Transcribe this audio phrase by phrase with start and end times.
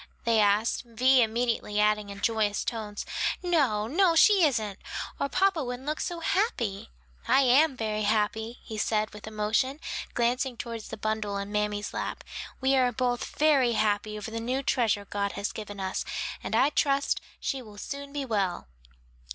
[0.25, 3.05] they asked, Vi immediately adding in joyous tones,
[3.43, 4.79] "No, no, she isn't,
[5.19, 6.89] or papa wouldn't look so happy."
[7.27, 9.79] "I am very happy," he said with emotion,
[10.15, 12.23] glancing toward the bundle in mammy's lap,
[12.59, 16.03] "we are both very happy over the new treasure God has given us;
[16.43, 18.67] and I trust she will soon be well."